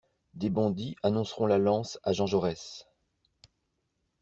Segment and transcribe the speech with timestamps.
[0.33, 2.87] Des bandits annonceront la lance à Jean Jaurès.